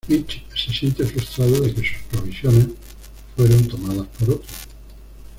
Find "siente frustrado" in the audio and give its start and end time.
0.73-1.59